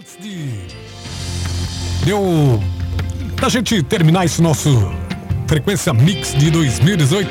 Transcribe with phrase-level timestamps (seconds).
[0.00, 0.50] Antes de
[2.10, 2.58] eu
[3.38, 4.90] da gente terminar esse nosso
[5.46, 7.28] frequência mix de 2018,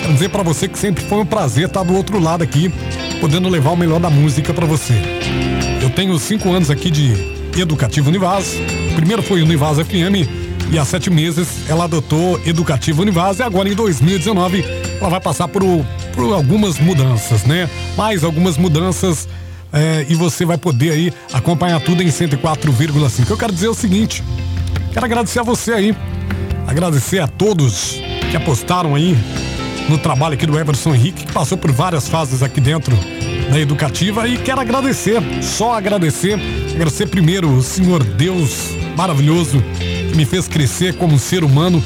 [0.00, 2.72] quero dizer para você que sempre foi um prazer estar do outro lado aqui,
[3.20, 4.94] podendo levar o melhor da música para você.
[5.80, 7.12] Eu tenho cinco anos aqui de
[7.56, 8.56] Educativo Univaz.
[8.96, 10.26] Primeiro foi Univaz FM
[10.72, 14.64] e há sete meses ela adotou Educativo Univaz e agora em 2019
[15.00, 15.62] ela vai passar por,
[16.12, 17.70] por algumas mudanças, né?
[17.96, 19.28] Mais algumas mudanças
[19.76, 23.28] é, e você vai poder aí acompanhar tudo em 104,5.
[23.28, 24.24] Eu quero dizer o seguinte,
[24.92, 25.96] quero agradecer a você aí,
[26.66, 28.00] agradecer a todos
[28.30, 29.16] que apostaram aí
[29.90, 32.96] no trabalho aqui do Everson Henrique, que passou por várias fases aqui dentro
[33.50, 36.38] da educativa e quero agradecer, só agradecer,
[36.74, 41.84] agradecer primeiro o Senhor Deus maravilhoso que me fez crescer como ser humano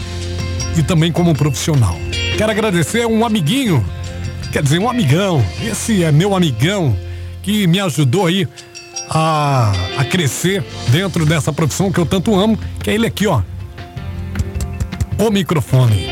[0.78, 1.98] e também como profissional.
[2.38, 3.84] Quero agradecer um amiguinho,
[4.52, 6.96] quer dizer, um amigão, esse é meu amigão
[7.42, 8.46] que me ajudou aí
[9.08, 13.42] a, a crescer dentro dessa profissão que eu tanto amo, que é ele aqui, ó.
[15.18, 16.06] O microfone.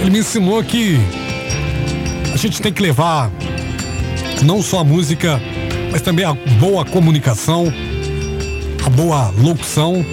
[0.00, 0.96] Ele me ensinou que
[2.32, 3.30] a gente tem que levar
[4.42, 5.40] não só a música,
[5.92, 7.72] mas também a boa comunicação,
[8.84, 10.04] a boa locução.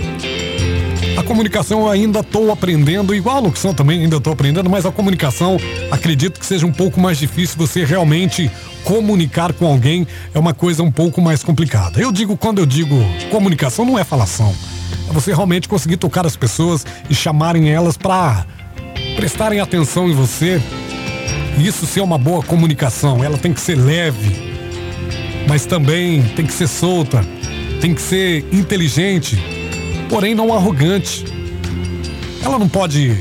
[1.28, 5.58] Comunicação ainda estou aprendendo, igual a locução também ainda estou aprendendo, mas a comunicação
[5.92, 8.50] acredito que seja um pouco mais difícil você realmente
[8.86, 12.00] comunicar com alguém é uma coisa um pouco mais complicada.
[12.00, 12.95] Eu digo, quando eu digo
[13.30, 14.55] comunicação, não é falação.
[15.09, 18.45] É você realmente conseguir tocar as pessoas e chamarem elas para
[19.17, 20.61] prestarem atenção em você.
[21.59, 23.22] Isso ser uma boa comunicação.
[23.22, 24.55] Ela tem que ser leve,
[25.45, 27.22] mas também tem que ser solta,
[27.81, 29.56] tem que ser inteligente,
[30.09, 31.25] porém não arrogante.
[32.44, 33.17] Ela não pode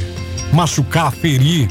[0.52, 1.68] machucar, ferir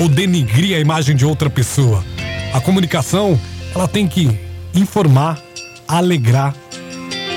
[0.00, 2.04] ou denigrir a imagem de outra pessoa.
[2.52, 3.38] A comunicação,
[3.74, 4.38] ela tem que
[4.74, 5.40] informar,
[5.86, 6.54] alegrar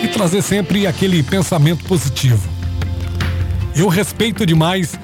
[0.03, 2.47] e trazer sempre aquele pensamento positivo.
[3.75, 4.97] Eu respeito demais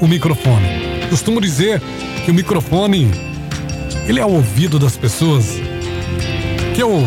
[0.00, 0.66] o microfone.
[1.08, 1.80] Costumo dizer
[2.24, 3.10] que o microfone
[4.06, 5.46] ele é o ouvido das pessoas.
[6.74, 7.02] Que eu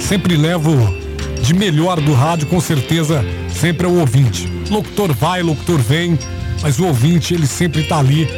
[0.00, 0.72] sempre levo
[1.42, 4.46] de melhor do rádio, com certeza, sempre é o ouvinte.
[4.70, 6.18] Locutor vai, locutor vem,
[6.62, 8.28] mas o ouvinte ele sempre está ali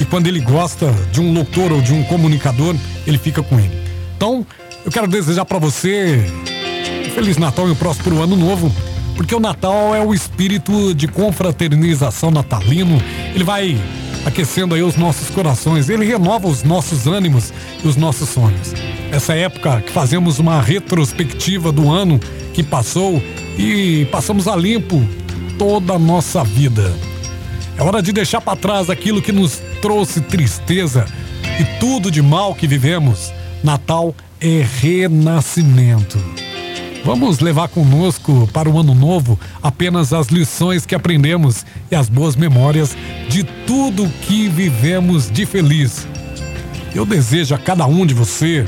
[0.00, 2.74] e quando ele gosta de um locutor ou de um comunicador,
[3.06, 3.78] ele fica com ele.
[4.16, 4.46] Então,
[4.84, 6.24] eu quero desejar para você
[7.06, 8.74] um Feliz Natal e um próspero ano novo,
[9.14, 13.00] porque o Natal é o espírito de confraternização natalino.
[13.34, 13.78] Ele vai
[14.24, 17.52] aquecendo aí os nossos corações, ele renova os nossos ânimos
[17.84, 18.72] e os nossos sonhos.
[19.10, 22.20] Essa época que fazemos uma retrospectiva do ano
[22.54, 23.20] que passou
[23.58, 25.02] e passamos a limpo
[25.58, 26.94] toda a nossa vida.
[27.76, 31.06] É hora de deixar para trás aquilo que nos trouxe tristeza
[31.58, 33.32] e tudo de mal que vivemos.
[33.64, 36.18] Natal é renascimento.
[37.04, 42.36] Vamos levar conosco para o ano novo apenas as lições que aprendemos e as boas
[42.36, 42.96] memórias
[43.28, 46.06] de tudo que vivemos de feliz.
[46.94, 48.66] Eu desejo a cada um de você,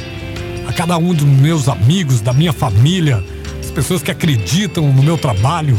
[0.66, 3.22] a cada um dos meus amigos, da minha família,
[3.60, 5.78] as pessoas que acreditam no meu trabalho,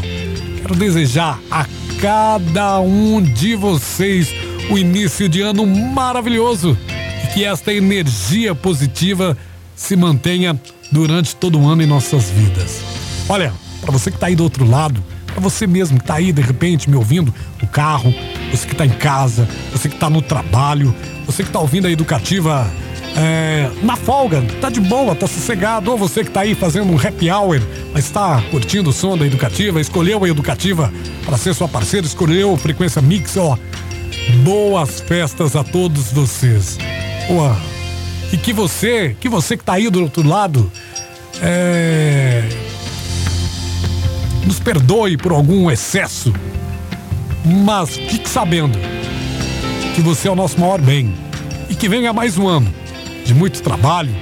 [0.60, 1.66] quero desejar a
[2.00, 4.34] cada um de vocês
[4.70, 6.76] o início de ano maravilhoso
[7.24, 9.36] e que esta energia positiva
[9.76, 10.58] se mantenha
[10.90, 12.80] durante todo o ano em nossas vidas.
[13.28, 16.32] Olha, para você que está aí do outro lado, para você mesmo que está aí
[16.32, 18.14] de repente me ouvindo no carro,
[18.50, 20.94] você que está em casa, você que está no trabalho,
[21.26, 22.70] você que está ouvindo a educativa
[23.16, 26.96] é, na folga, tá de boa, tá sossegado, ou você que tá aí fazendo um
[26.96, 27.60] happy hour,
[27.92, 30.92] mas está curtindo o som da educativa, escolheu a educativa
[31.24, 33.56] para ser sua parceira, escolheu frequência mix, ó,
[34.42, 36.76] boas festas a todos vocês.
[37.28, 37.56] Boa.
[38.32, 40.70] E que você, que você que tá aí do outro lado,
[41.40, 42.42] é...
[44.44, 46.34] nos perdoe por algum excesso,
[47.44, 48.76] mas fique sabendo
[49.94, 51.14] que você é o nosso maior bem
[51.70, 52.83] e que venha mais um ano
[53.24, 54.14] de muito trabalho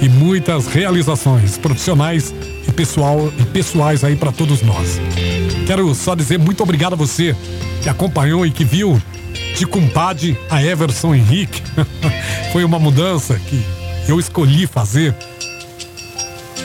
[0.00, 2.34] e muitas realizações profissionais
[2.66, 5.00] e pessoal e pessoais aí para todos nós.
[5.66, 7.34] Quero só dizer muito obrigado a você
[7.82, 9.00] que acompanhou e que viu
[9.56, 11.62] de compadre a Everson Henrique.
[12.52, 13.64] Foi uma mudança que
[14.08, 15.14] eu escolhi fazer.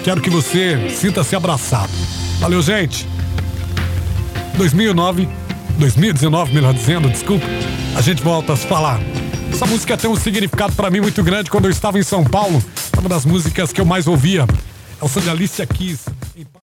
[0.04, 1.92] Quero que você sinta-se abraçado.
[2.39, 3.07] Valeu, gente.
[4.57, 5.27] 2009,
[5.77, 7.45] 2019, melhor dizendo, desculpa.
[7.95, 9.00] A gente volta a se falar.
[9.51, 12.63] Essa música tem um significado para mim muito grande quando eu estava em São Paulo.
[12.98, 14.48] Uma das músicas que eu mais ouvia.
[15.00, 16.06] É o Sandalista Kiss.